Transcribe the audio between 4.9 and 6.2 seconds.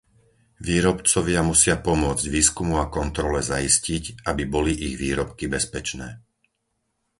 výrobky bezpečné.